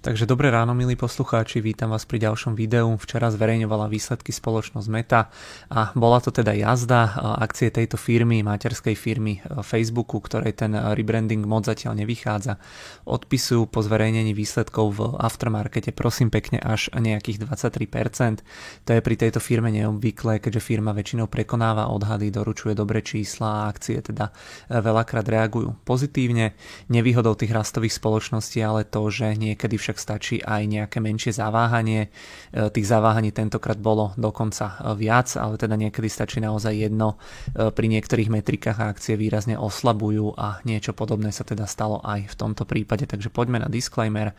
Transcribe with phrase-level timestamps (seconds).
[0.00, 2.88] Takže dobré ráno, milí poslucháči, vítam vás pri ďalšom videu.
[2.96, 5.28] Včera zverejňovala výsledky spoločnosť Meta
[5.68, 11.44] a bola to teda jazda akcie tejto firmy, materskej firmy e, Facebooku, ktorej ten rebranding
[11.44, 12.56] moc zatiaľ nevychádza.
[13.04, 18.40] Odpisujú po zverejnení výsledkov v aftermarkete prosím pekne až nejakých 23%.
[18.88, 23.68] To je pri tejto firme neobvyklé, keďže firma väčšinou prekonáva odhady, doručuje dobré čísla a
[23.68, 26.56] akcie teda e, veľakrát reagujú pozitívne.
[26.88, 32.14] Nevýhodou tých rastových spoločností ale to, že niekedy však však stačí aj nejaké menšie zaváhanie.
[32.54, 37.18] E, tých zaváhaní tentokrát bolo dokonca e, viac, ale teda niekedy stačí naozaj jedno.
[37.50, 42.34] E, pri niektorých metrikách akcie výrazne oslabujú a niečo podobné sa teda stalo aj v
[42.38, 43.10] tomto prípade.
[43.10, 44.30] Takže poďme na disclaimer.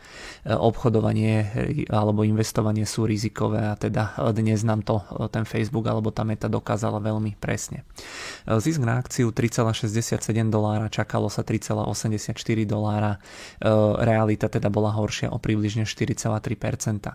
[0.48, 1.44] Obchodovanie
[1.90, 7.02] alebo investovanie sú rizikové a teda dnes nám to ten Facebook alebo tá meta dokázala
[7.02, 7.82] veľmi presne.
[8.46, 13.18] Zisk na akciu 3,67 dolára, čakalo sa 3,84 dolára,
[13.98, 17.10] realita teda bola horšia o približne 4,3%.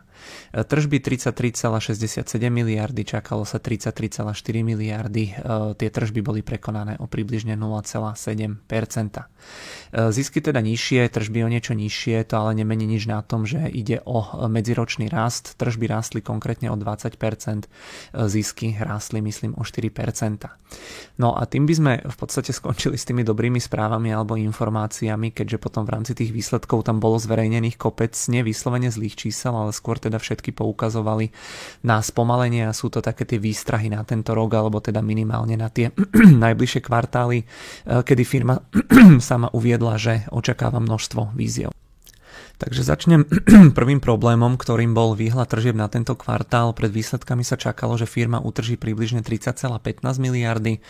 [0.52, 4.36] Tržby 33,67 miliardy, čakalo sa 33,4
[4.67, 5.34] miliardy, e,
[5.80, 8.67] tie tržby boli prekonané o približne 0,7%.
[8.67, 13.64] E, zisky teda nižšie, tržby o niečo nižšie, to ale nemení nič na tom, že
[13.72, 17.16] ide o medziročný rast, tržby rástli konkrétne o 20%,
[17.64, 20.52] e, zisky rástli myslím o 4%.
[21.17, 25.58] No a tým by sme v podstate skončili s tými dobrými správami alebo informáciami, keďže
[25.64, 30.01] potom v rámci tých výsledkov tam bolo zverejnených kopec nie vyslovene zlých čísel, ale skôr
[30.01, 31.29] teda všetky poukazovali
[31.85, 35.69] na spomalenie a sú to také tie výstrahy na tento rok, alebo teda minimálne na
[35.69, 35.93] tie
[36.43, 38.57] najbližšie kvartály, eh, kedy firma
[39.29, 41.69] sama uviedla, že očakáva množstvo víziev.
[42.58, 43.22] Takže začnem
[43.77, 46.73] prvým problémom, ktorým bol výhľad tržieb na tento kvartál.
[46.73, 49.77] Pred výsledkami sa čakalo, že firma utrží približne 30,15
[50.17, 50.81] miliardy.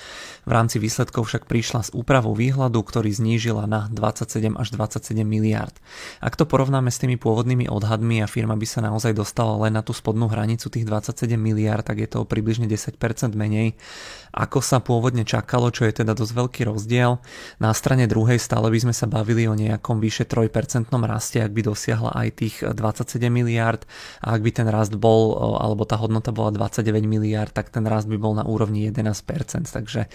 [0.47, 5.75] V rámci výsledkov však prišla s úpravou výhľadu, ktorý znížila na 27 až 27 miliard.
[6.23, 9.83] Ak to porovnáme s tými pôvodnými odhadmi a firma by sa naozaj dostala len na
[9.83, 12.95] tú spodnú hranicu tých 27 miliard, tak je to približne 10%
[13.35, 13.75] menej,
[14.31, 17.19] ako sa pôvodne čakalo, čo je teda dosť veľký rozdiel.
[17.59, 21.61] Na strane druhej stále by sme sa bavili o nejakom vyše 3% raste, ak by
[21.65, 23.81] dosiahla aj tých 27 miliard
[24.21, 28.05] a ak by ten rast bol, alebo tá hodnota bola 29 miliard, tak ten rast
[28.05, 30.09] by bol na úrovni 11%, takže e,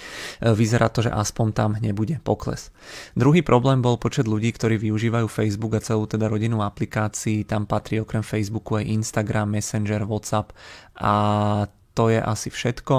[0.54, 2.70] vyzerá to, že aspoň tam nebude pokles.
[3.18, 7.98] Druhý problém bol počet ľudí, ktorí využívajú Facebook a celú teda rodinu aplikácií, tam patrí
[7.98, 10.54] okrem Facebooku aj Instagram, Messenger, WhatsApp
[11.02, 11.12] a
[11.92, 12.94] to je asi všetko.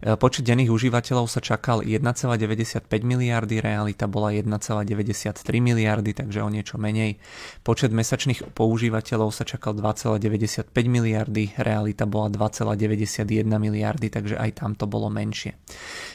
[0.00, 6.80] E, počet denných užívateľov sa čakal 1,95 miliardy, realita bola 1,93 miliardy, takže o niečo
[6.80, 7.20] menej.
[7.60, 14.88] Počet mesačných používateľov sa čakal 2,95 miliardy, realita bola 2,91 miliardy, takže aj tam to
[14.88, 15.52] bolo menšie.
[15.52, 15.56] E,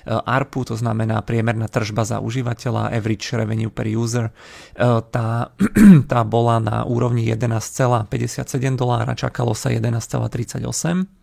[0.10, 4.34] ARPU, to znamená priemerná tržba za užívateľa, average revenue per user,
[4.74, 4.84] e,
[5.14, 5.54] tá,
[6.12, 11.23] tá bola na úrovni 11,57 dolára, čakalo sa 11,38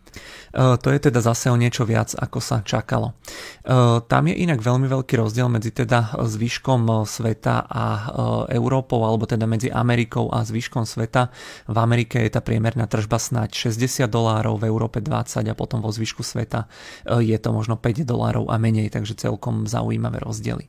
[0.51, 3.15] to je teda zase o niečo viac, ako sa čakalo.
[3.63, 7.85] E, tam je inak veľmi veľký rozdiel medzi teda zvyškom e, sveta a
[8.51, 11.31] Európou, alebo teda medzi Amerikou a zvyškom sveta.
[11.71, 15.89] V Amerike je tá priemerná tržba snáď 60 dolárov, v Európe 20 a potom vo
[15.89, 16.67] zvyšku sveta
[17.07, 20.67] je to možno 5 dolárov a menej, takže celkom zaujímavé rozdiely.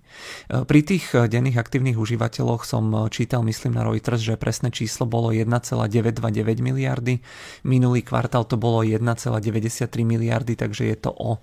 [0.48, 6.62] Pri tých denných aktívnych užívateľoch som čítal, myslím na Reuters, že presné číslo bolo 1,929
[6.62, 7.19] miliardy,
[7.66, 8.84] minulý kvartál to bolo
[9.38, 11.41] 1,93 miliardy, takže je to o e,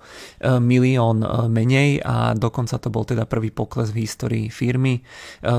[0.61, 5.01] milión e, menej a dokonca to bol teda prvý pokles v histórii firmy e,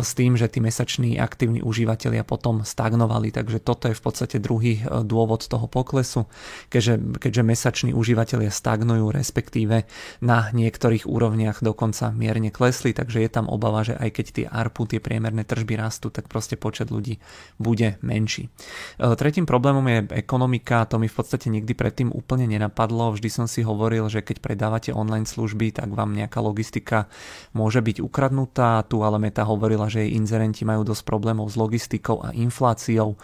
[0.03, 4.83] s tým, že tí mesační aktívni užívateľia potom stagnovali, takže toto je v podstate druhý
[5.03, 6.29] dôvod toho poklesu,
[6.69, 9.89] keďže, keďže mesační užívateľia stagnujú, respektíve
[10.23, 14.87] na niektorých úrovniach dokonca mierne klesli, takže je tam obava, že aj keď tie ARPU,
[14.87, 17.19] tie priemerné tržby rastú, tak proste počet ľudí
[17.57, 18.53] bude menší.
[19.01, 23.17] Tretím problémom je ekonomika, to mi v podstate nikdy predtým úplne nenapadlo.
[23.17, 27.09] Vždy som si hovoril, že keď predávate online služby, tak vám nejaká logistika
[27.57, 28.85] môže byť ukradnutá.
[28.87, 33.19] Tu ale Meta hovorila, že jej inzerenti majú dosť problémov s logistikou a infláciou, e,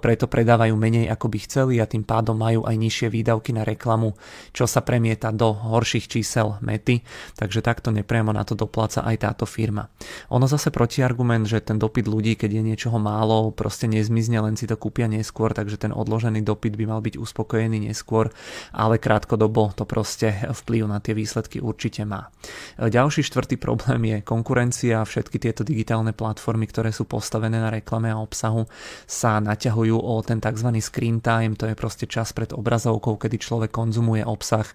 [0.00, 4.14] preto predávajú menej ako by chceli a tým pádom majú aj nižšie výdavky na reklamu,
[4.54, 7.02] čo sa premieta do horších čísel Mety,
[7.34, 9.90] takže takto nepriamo na to dopláca aj táto firma.
[10.30, 14.70] Ono zase protiargument, že ten dopyt ľudí, keď je niečoho málo, proste nezmizne, len si
[14.70, 18.30] to kúpia neskôr, takže ten odložený dopyt by mal byť uspokojený neskôr neskôr,
[18.72, 22.30] ale krátkodobo to proste vplyv na tie výsledky určite má.
[22.78, 25.02] Ďalší štvrtý problém je konkurencia.
[25.02, 28.66] Všetky tieto digitálne platformy, ktoré sú postavené na reklame a obsahu,
[29.06, 30.68] sa naťahujú o ten tzv.
[30.78, 34.66] screen time, to je proste čas pred obrazovkou, kedy človek konzumuje obsah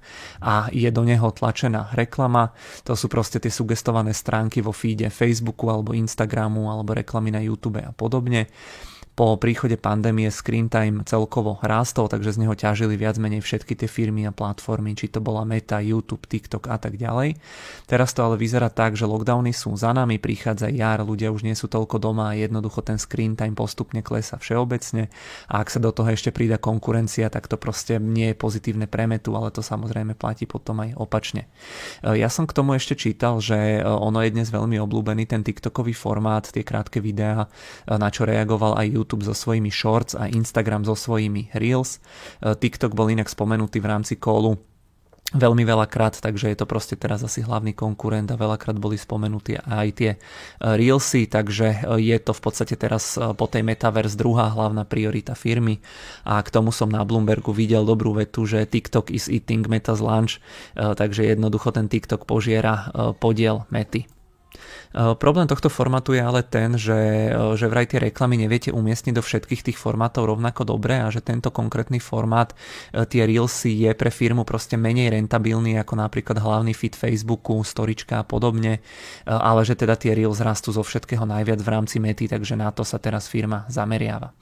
[0.43, 2.51] a je do neho tlačená reklama.
[2.85, 7.79] To sú proste tie sugestované stránky vo feede Facebooku alebo Instagramu alebo reklamy na YouTube
[7.81, 8.49] a podobne
[9.17, 13.89] Po príchode pandémie screen time celkovo rástol, takže z neho ťažili viac menej všetky tie
[13.89, 17.33] firmy a platformy, či to bola Meta, YouTube, TikTok a tak ďalej.
[17.89, 21.57] Teraz to ale vyzerá tak, že lockdowny sú za nami, prichádza jar, ľudia už nie
[21.57, 25.09] sú toľko doma a jednoducho ten screen time postupne klesa všeobecne
[25.49, 29.09] a ak sa do toho ešte prída konkurencia, tak to proste nie je pozitívne pre
[29.09, 31.49] metu, ale to samozrejme platí potom aj opačne.
[32.05, 36.45] Ja som k tomu ešte čítal, že ono je dnes veľmi obľúbený ten TikTokový formát,
[36.45, 37.49] tie krátke videá,
[37.89, 42.03] na čo reagoval aj YouTube so svojimi shorts a Instagram so svojimi reels.
[42.43, 44.59] TikTok bol inak spomenutý v rámci kolu
[45.35, 49.87] veľmi veľakrát, takže je to proste teraz asi hlavný konkurent a veľakrát boli spomenutí aj
[49.91, 50.17] tie e,
[50.63, 55.35] Reelsy, takže e, je to v podstate teraz e, po tej Metaverse druhá hlavná priorita
[55.35, 55.83] firmy
[56.23, 60.39] a k tomu som na Bloombergu videl dobrú vetu, že TikTok is eating Meta's lunch,
[60.75, 64.16] takže jednoducho ten TikTok požiera podiel Mety.
[64.97, 69.13] Eh, problém tohto formátu je ale ten, že, eh, že vraj tie reklamy neviete umiestniť
[69.13, 72.55] do všetkých tých formátov rovnako dobre a že tento konkrétny formát,
[72.93, 78.21] eh, tie Reelsy je pre firmu proste menej rentabilný ako napríklad hlavný feed Facebooku, storička
[78.21, 78.79] a podobne,
[79.25, 82.81] ale že teda tie Reels rastú zo všetkého najviac v rámci mety, takže na to
[82.81, 84.33] sa teraz firma zameriava.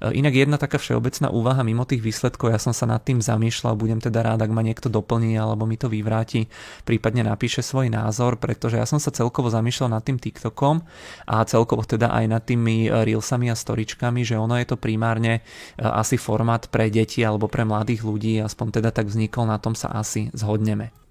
[0.00, 3.98] Inak jedna taká všeobecná úvaha mimo tých výsledkov, ja som sa nad tým zamýšľal, budem
[3.98, 6.46] teda rád, ak ma niekto doplní alebo mi to vyvráti,
[6.84, 10.82] prípadne napíše svoj názor, pretože ja som sa celkovo zamýšľal nad tým TikTokom
[11.28, 15.40] a celkovo teda aj nad tými eh, reelsami a storičkami, že ono je to primárne
[15.40, 15.42] eh,
[15.78, 19.92] asi formát pre deti alebo pre mladých ľudí, aspoň teda tak vznikol, na tom sa
[19.94, 21.03] asi zhodneme.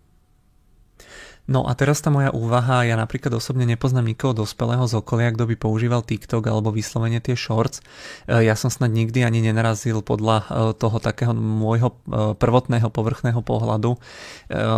[1.44, 5.44] No a teraz tá moja úvaha, ja napríklad osobne nepoznám nikoho dospelého z okolia, kto
[5.52, 7.84] by používal TikTok alebo vyslovene tie shorts.
[8.32, 10.46] E, ja som snad nikdy ani nenarazil podľa e,
[10.80, 14.00] toho takého môjho e, prvotného povrchného pohľadu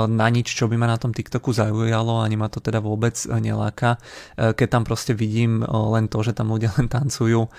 [0.08, 4.00] na nič, čo by ma na tom TikToku zaujalo, ani ma to teda vôbec neláka,
[4.40, 7.52] keď tam proste vidím len to, že tam ľudia len tancujú.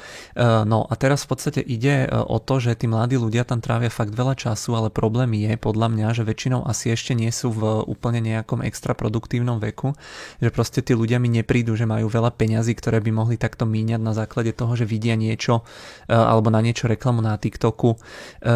[0.64, 4.17] No a teraz v podstate ide o to, že tí mladí ľudia tam trávia fakt
[4.17, 8.25] veľa času, ale problém je podľa mňa, že väčšinou asi ešte nie sú v úplne
[8.25, 9.93] nejakom extra produktívnom veku,
[10.40, 14.00] že proste tí ľudia mi neprídu, že majú veľa peňazí, ktoré by mohli takto míňať
[14.00, 15.62] na základe toho, že vidia niečo
[16.08, 17.94] e, alebo na niečo reklamu na TikToku.
[17.94, 17.98] E,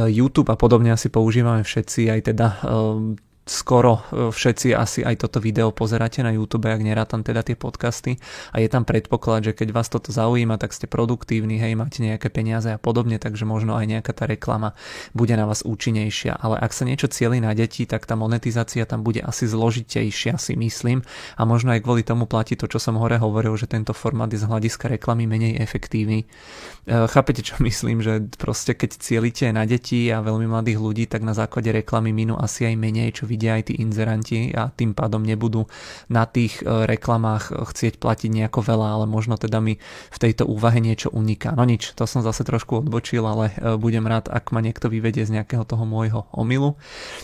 [0.09, 5.43] YouTube a podobne asi používame všetci, aj teda e, skoro e, všetci asi aj toto
[5.43, 8.23] video pozeráte na YouTube, ak nerátam teda tie podcasty
[8.55, 12.31] a je tam predpoklad, že keď vás toto zaujíma, tak ste produktívni, hej, máte nejaké
[12.31, 14.79] peniaze a podobne, takže možno aj nejaká tá reklama
[15.19, 16.39] bude na vás účinnejšia.
[16.39, 20.55] Ale ak sa niečo cieli na deti, tak tá monetizácia tam bude asi zložitejšia, si
[20.55, 21.03] myslím.
[21.35, 24.39] A možno aj kvôli tomu platí to, čo som hore hovoril, že tento formát je
[24.39, 26.23] z hľadiska reklamy menej efektívny.
[26.23, 31.27] E, chápete, čo myslím, že proste keď cielite na deti a veľmi mladých ľudí, tak
[31.27, 35.25] na základe reklamy minú asi aj menej, čo vidia aj tí inzeranti a tým pádom
[35.25, 35.65] nebudú
[36.13, 39.81] na tých e, reklamách chcieť platiť nejako veľa, ale možno teda mi
[40.13, 41.57] v tejto úvahe niečo uniká.
[41.57, 45.25] No nič, to som zase trošku odbočil, ale e, budem rád, ak ma niekto vyvedie
[45.25, 46.77] z nejakého toho môjho omilu.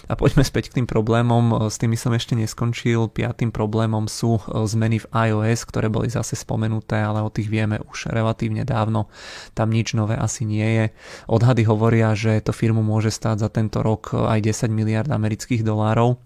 [0.09, 3.13] A poďme späť k tým problémom, e, s tými som ešte neskončil.
[3.13, 8.09] Piatým problémom sú zmeny v iOS, ktoré boli zase spomenuté, ale o tých vieme už
[8.09, 9.13] relatívne dávno.
[9.53, 10.87] Tam nič nové asi nie je.
[11.29, 15.96] Odhady hovoria, že to firmu môže stáť za tento rok aj 10 miliard amerických dolárov
[15.97, 16.21] battle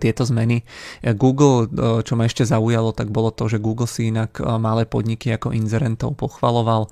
[0.00, 0.64] tieto zmeny.
[1.14, 1.68] Google,
[2.06, 6.16] čo ma ešte zaujalo, tak bolo to, že Google si inak malé podniky ako inzerentov
[6.16, 6.88] pochvaloval.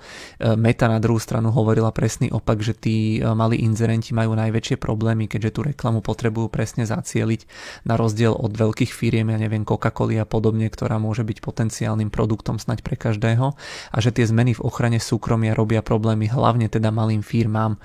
[0.59, 5.51] Meta na druhú stranu hovorila presný opak, že tí malí inzerenti majú najväčšie problémy, keďže
[5.55, 7.47] tú reklamu potrebujú presne zacieliť
[7.87, 12.59] na rozdiel od veľkých firiem, ja neviem, Coca-Cola a podobne, ktorá môže byť potenciálnym produktom
[12.59, 13.55] snať pre každého
[13.93, 17.79] a že tie zmeny v ochrane súkromia robia problémy hlavne teda malým firmám.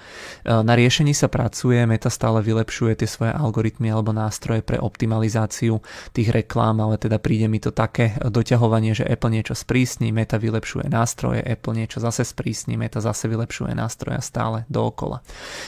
[0.48, 5.84] Na riešení sa pracuje, Meta stále vylepšuje tie svoje algoritmy alebo nástroje pre optimalizáciu
[6.16, 10.88] tých reklám, ale teda príde mi to také doťahovanie, že Apple niečo sprísni, Meta vylepšuje
[10.88, 15.20] nástroje, Apple niečo zase sprísni, Meta zase vylepšuje nástroje stále dookola.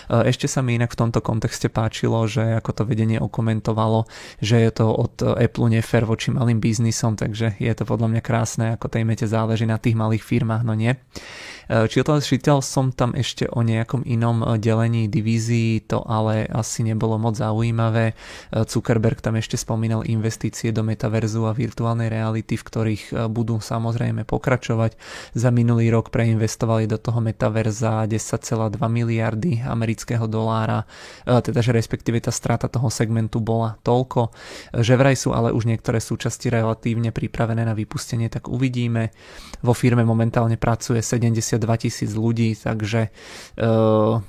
[0.07, 4.07] E, ešte sa mi inak v tomto kontexte páčilo, že ako to vedenie okomentovalo,
[4.39, 8.65] že je to od Apple nefér voči malým biznisom, takže je to podľa mňa krásne,
[8.79, 10.96] ako tej Mete záleží na tých malých firmách, no nie.
[11.67, 16.88] Eh, čítal, čítal som tam ešte o nejakom inom eh, delení divízií, to ale asi
[16.88, 18.15] nebolo moc zaujímavé.
[18.15, 24.24] Eh, Zuckerberg tam ešte spomínal investície do metaverzu a virtuálnej reality, v ktorých budú samozrejme
[24.24, 24.95] pokračovať.
[25.36, 30.88] Za minulý rok preinvestovali do toho metaverza 10,2 miliardy amerického dolára,
[31.25, 34.31] teda že respektíve tá strata toho segmentu bola toľko,
[34.79, 39.12] že vraj sú ale už niektoré súčasti relatívne pripravené na vypustenie, tak uvidíme.
[39.65, 43.09] Vo firme momentálne pracuje 70 2000 ľudí, takže
[43.57, 43.69] e,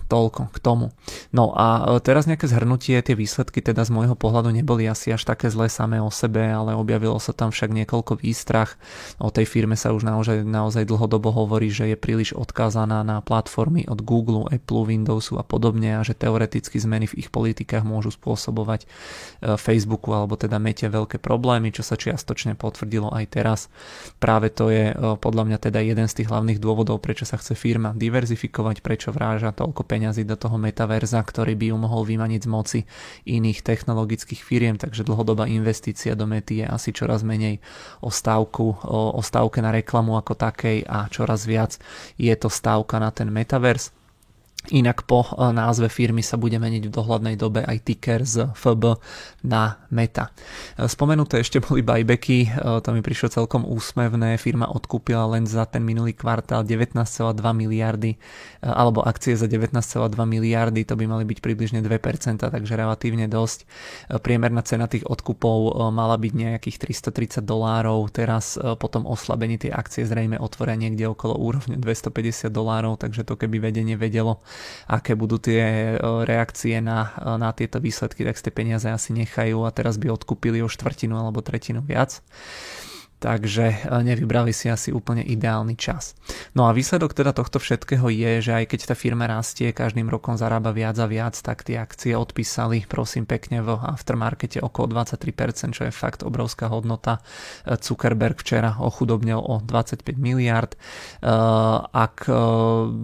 [0.09, 0.91] toľko k tomu.
[1.31, 5.25] No a eh, teraz nejaké zhrnutie, tie výsledky teda z môjho pohľadu neboli asi až
[5.25, 8.81] také zlé samé o sebe, ale objavilo sa tam však niekoľko výstrach.
[9.21, 13.85] O tej firme sa už naozaj, naozaj dlhodobo hovorí, že je príliš odkázaná na platformy
[13.89, 18.85] od Google, Apple, Windowsu a podobne a že teoreticky zmeny v ich politikách môžu spôsobovať
[18.85, 23.61] eh, Facebooku alebo teda Mete veľké problémy, čo sa čiastočne potvrdilo aj teraz.
[24.19, 24.91] Práve to je
[25.23, 29.51] podľa mňa teda jeden z tých hlavných dôvodov, prečo sa chce firma diverzifikovať, prečo vráža
[29.51, 32.81] toľko peňazí do toho metaverza, ktorý by ju mohol vymaniť z moci
[33.27, 37.59] iných technologických firiem, takže dlhodobá investícia do mety je asi čoraz menej
[38.05, 41.81] o stávku, o, o stávke na reklamu ako takej a čoraz viac
[42.15, 43.98] je to stávka na ten metavers.
[44.69, 49.01] Inak po e, názve firmy sa bude meniť v dohľadnej dobe aj ticker z FB
[49.49, 50.29] na Meta.
[50.77, 52.49] E, spomenuté ešte boli buybacky, e,
[52.85, 54.37] to mi prišlo celkom úsmevné.
[54.37, 57.09] Firma odkúpila len za ten minulý kvartál 19,2
[57.57, 58.21] miliardy,
[58.61, 63.65] alebo akcie za 19,2 miliardy, to by mali byť približne 2%, takže relatívne dosť.
[64.21, 70.05] Priemerná cena tých odkupov mala byť nejakých 330 dolárov, teraz po tom oslabení tie akcie
[70.05, 74.43] zrejme otvoria niekde okolo úrovne 250 dolárov, takže to keby vedenie vedelo,
[74.91, 79.65] aké budú tie e, reakcie na, e, na tieto výsledky, tak ste peniaze asi nechajú
[79.65, 82.21] a teraz by odkúpili o štvrtinu alebo tretinu viac
[83.19, 86.15] takže e, nevybrali si asi úplne ideálny čas.
[86.55, 90.39] No a výsledok teda tohto všetkého je, že aj keď tá firma rastie, každým rokom
[90.39, 95.83] zarába viac a viac, tak tie akcie odpísali prosím pekne v aftermarkete okolo 23%, čo
[95.91, 97.19] je fakt obrovská hodnota.
[97.67, 100.75] E, Zuckerberg včera ochudobnil o 25 miliard.
[100.75, 100.79] E,
[101.91, 102.31] ak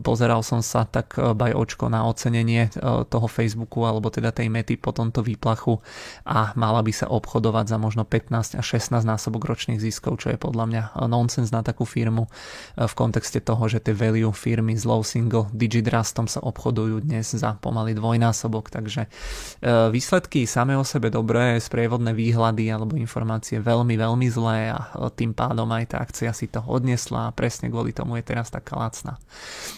[0.06, 2.70] pozeral som sa, tak baj očko na ocenenie
[3.08, 5.80] toho Facebooku alebo teda tej mety po tomto výplachu
[6.28, 10.28] a mala by sa obchodovať za možno 15 až 16 násobok ročných ziskov ziskov, čo
[10.28, 14.76] je podľa mňa nonsens na takú firmu e, v kontexte toho, že tie value firmy
[14.76, 20.76] s low single digit rastom sa obchodujú dnes za pomaly dvojnásobok, takže e, výsledky same
[20.76, 25.96] o sebe dobré, sprievodné výhľady alebo informácie veľmi, veľmi zlé a e, tým pádom aj
[25.96, 29.16] tá akcia si to odnesla a presne kvôli tomu je teraz taká lacná.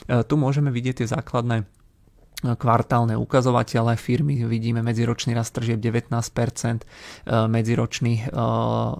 [0.06, 1.75] Tu môžeme vidieť tie základné
[2.54, 8.36] kvartálne ukazovatele firmy vidíme medziročný rast tržieb 19%, e, medziročný, e,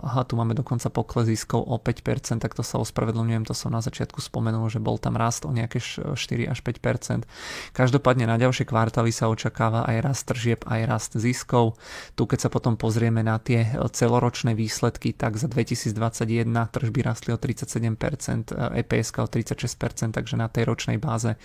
[0.02, 3.78] aha, tu máme dokonca pokles ziskov o 5%, tak to sa ospravedlňujem, to som na
[3.78, 6.16] začiatku spomenul, že bol tam rast o nejaké 4
[6.50, 7.28] až 5%.
[7.76, 11.78] Každopádne na ďalšie kvartály sa očakáva aj rast tržieb, aj rast ziskov.
[12.18, 17.38] Tu keď sa potom pozrieme na tie celoročné výsledky, tak za 2021 tržby rastli o
[17.38, 21.36] 37%, EPS o 36%, takže na tej ročnej báze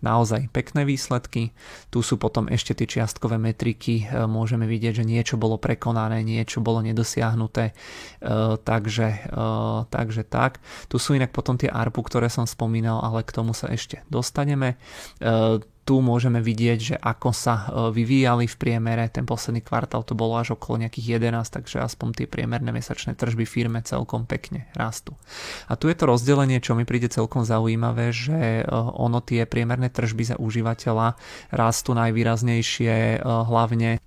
[0.00, 1.49] naozaj pekné výsledky
[1.88, 4.06] Tu sú potom ešte tie čiastkové metriky.
[4.06, 7.70] E, môžeme vidieť, že niečo bolo prekonané, niečo bolo nedosiahnuté.
[7.70, 7.74] E,
[8.60, 9.42] takže, e,
[9.88, 10.62] takže tak.
[10.86, 14.80] Tu sú inak potom tie ARPU, ktoré som spomínal, ale k tomu sa ešte dostaneme
[15.90, 20.38] tu môžeme vidieť, že ako sa e, vyvíjali v priemere, ten posledný kvartál to bolo
[20.38, 25.18] až okolo nejakých 11, takže aspoň tie priemerné mesačné tržby firme celkom pekne rastú.
[25.66, 29.90] A tu je to rozdelenie, čo mi príde celkom zaujímavé, že e, ono tie priemerné
[29.90, 31.18] tržby za užívateľa
[31.50, 33.98] rastú najvýraznejšie e, hlavne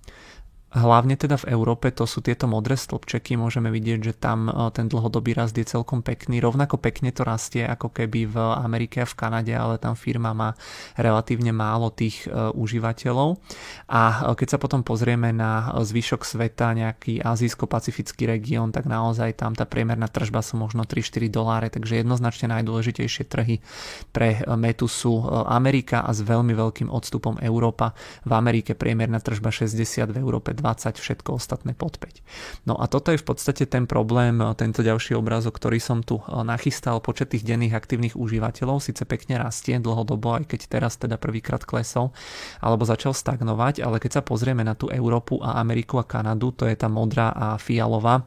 [0.74, 4.90] Hlavne teda v Európe to sú tieto modré stĺpčeky, môžeme vidieť, že tam e, ten
[4.90, 6.42] dlhodobý rast je celkom pekný.
[6.42, 10.58] Rovnako pekne to rastie ako keby v Amerike a v Kanade, ale tam firma má
[10.98, 13.38] relatívne málo tých e, užívateľov.
[13.86, 19.54] A e, keď sa potom pozrieme na zvyšok sveta, nejaký azijsko-pacifický región, tak naozaj tam
[19.54, 23.62] tá priemerná tržba sú možno 3-4 doláre, takže jednoznačne najdôležitejšie trhy
[24.10, 27.94] pre metu sú Amerika a s veľmi veľkým odstupom Európa.
[28.26, 32.24] V Amerike priemerná tržba 60, v Európe 20, všetko ostatné pod 5.
[32.64, 36.40] No a toto je v podstate ten problém, tento ďalší obrázok, ktorý som tu eh,
[36.40, 41.60] nachystal, počet tých denných aktívnych užívateľov síce pekne rastie dlhodobo, aj keď teraz teda prvýkrát
[41.68, 42.16] klesol,
[42.64, 46.64] alebo začal stagnovať, ale keď sa pozrieme na tú Európu a Ameriku a Kanadu, to
[46.64, 48.24] je tá modrá a fialová,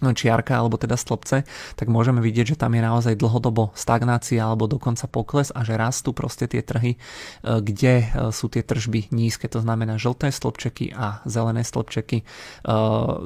[0.00, 1.36] čiarka alebo teda stĺpce,
[1.74, 6.14] tak môžeme vidieť, že tam je naozaj dlhodobo stagnácia alebo dokonca pokles a že rastú
[6.14, 6.98] proste tie trhy, e,
[7.42, 12.24] kde e, sú tie tržby nízke, to znamená žlté stĺpčeky a zelené stĺpčeky, e,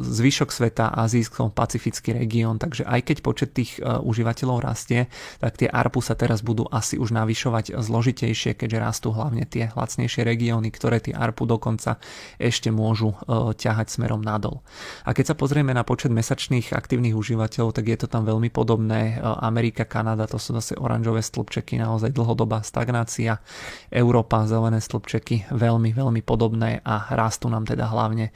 [0.00, 5.12] zvyšok sveta, azijsko-pacifický región, takže aj keď počet tých užívateľov rastie,
[5.42, 10.22] tak tie ARPU sa teraz budú asi už navyšovať zložitejšie, keďže rastú hlavne tie lacnejšie
[10.24, 11.98] regióny, ktoré tie ARPU dokonca
[12.38, 13.16] ešte môžu
[13.56, 14.64] ťahať smerom nadol.
[15.04, 18.52] A keď sa pozrieme na počet mesačných aktuálnych aktívnych užívateľov, tak je to tam veľmi
[18.52, 19.16] podobné.
[19.22, 23.40] Amerika, Kanada, to sú zase oranžové stĺpčeky, naozaj dlhodobá stagnácia.
[23.88, 28.28] Európa, zelené stĺpčeky, veľmi, veľmi podobné a rastú nám teda hlavne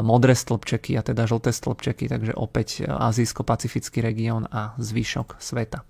[0.00, 5.84] modré stĺpčeky a teda žlté stĺpčeky, takže opäť azijsko-pacifický región a zvyšok sveta.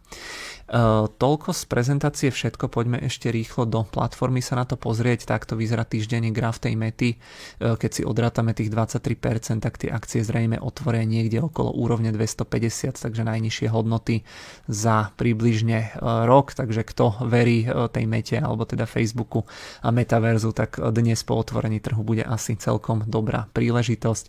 [1.11, 5.83] Toľko z prezentácie všetko, poďme ešte rýchlo do platformy sa na to pozrieť, takto vyzerá
[5.83, 7.19] týždenný graf tej mety,
[7.59, 13.27] keď si odrátame tých 23%, tak tie akcie zrejme otvoria niekde okolo úrovne 250, takže
[13.27, 14.23] najnižšie hodnoty
[14.71, 15.99] za približne
[16.31, 19.43] rok, takže kto verí tej mete alebo teda Facebooku
[19.83, 24.25] a metaverzu, tak dnes po otvorení trhu bude asi celkom dobrá príležitosť.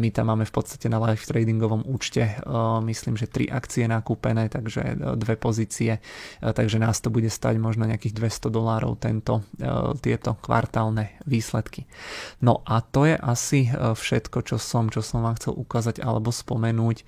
[0.00, 2.40] My tam máme v podstate na live tradingovom účte
[2.88, 6.00] myslím, že tri akcie nakúpené, takže dve pozície e,
[6.40, 11.86] takže nás to bude stať možno nejakých 200 dolárov tento, e, tieto kvartálne výsledky.
[12.44, 16.30] No a to je asi e, všetko, čo som, čo som vám chcel ukázať alebo
[16.34, 17.06] spomenúť.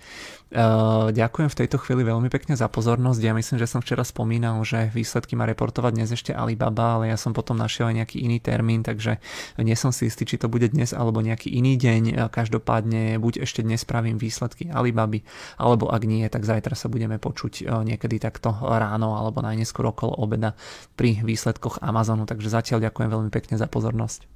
[1.11, 3.19] Ďakujem v tejto chvíli veľmi pekne za pozornosť.
[3.19, 7.19] Ja myslím, že som včera spomínal, že výsledky má reportovať dnes ešte Alibaba, ale ja
[7.19, 9.19] som potom našiel aj nejaký iný termín, takže
[9.59, 12.31] nie som si istý, či to bude dnes alebo nejaký iný deň.
[12.31, 15.27] Každopádne buď ešte dnes spravím výsledky Alibaby,
[15.59, 20.53] alebo ak nie, tak zajtra sa budeme počuť niekedy takto ráno alebo najneskôr okolo obeda
[20.95, 22.29] pri výsledkoch Amazonu.
[22.29, 24.29] Takže zatiaľ ďakujem veľmi pekne za pozornosť.